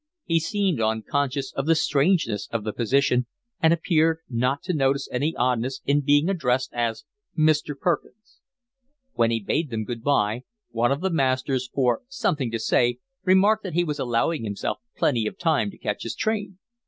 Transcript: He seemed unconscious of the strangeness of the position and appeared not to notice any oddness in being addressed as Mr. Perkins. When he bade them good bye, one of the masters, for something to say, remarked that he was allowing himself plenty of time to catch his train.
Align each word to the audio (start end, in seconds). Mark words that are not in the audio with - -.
He 0.25 0.39
seemed 0.39 0.81
unconscious 0.81 1.53
of 1.53 1.67
the 1.67 1.75
strangeness 1.75 2.49
of 2.51 2.63
the 2.63 2.73
position 2.73 3.27
and 3.61 3.71
appeared 3.71 4.17
not 4.27 4.63
to 4.63 4.73
notice 4.73 5.07
any 5.11 5.35
oddness 5.35 5.81
in 5.85 6.01
being 6.01 6.27
addressed 6.27 6.73
as 6.73 7.03
Mr. 7.37 7.77
Perkins. 7.77 8.39
When 9.13 9.29
he 9.29 9.39
bade 9.43 9.69
them 9.69 9.83
good 9.85 10.01
bye, 10.03 10.41
one 10.71 10.91
of 10.91 11.01
the 11.01 11.11
masters, 11.11 11.69
for 11.71 12.01
something 12.07 12.49
to 12.49 12.57
say, 12.57 12.97
remarked 13.25 13.61
that 13.61 13.73
he 13.75 13.83
was 13.83 13.99
allowing 13.99 14.43
himself 14.43 14.79
plenty 14.97 15.27
of 15.27 15.37
time 15.37 15.69
to 15.69 15.77
catch 15.77 16.01
his 16.01 16.15
train. 16.15 16.57